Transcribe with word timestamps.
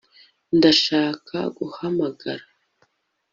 Ndashaka 0.57 1.37
guhamagara 1.57 2.43